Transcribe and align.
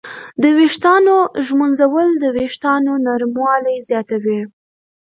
د 0.41 0.43
ویښتانو 0.57 1.15
ږمنځول 1.47 2.07
د 2.17 2.25
وېښتانو 2.35 2.93
نرموالی 3.05 3.77
زیاتوي. 3.89 4.41